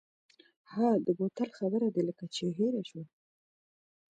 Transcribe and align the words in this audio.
ها 0.71 0.87
د 1.05 1.07
بوتل 1.17 1.49
خبره 1.57 1.87
دې 1.95 2.01
لکه 2.09 2.25
چې 2.35 2.43
هېره 2.57 2.81
شوه. 2.89 3.03